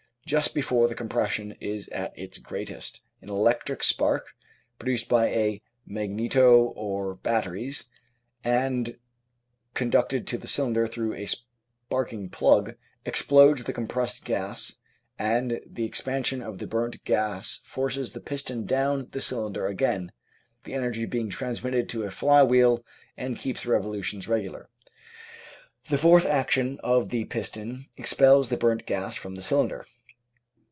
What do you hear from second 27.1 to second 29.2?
piston expels the burnt gas